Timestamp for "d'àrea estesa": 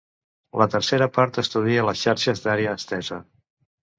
2.45-3.21